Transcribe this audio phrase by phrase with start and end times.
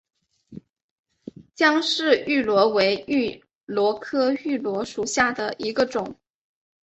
[1.53, 6.17] 姜氏芋螺为芋螺科芋螺属下的一个种。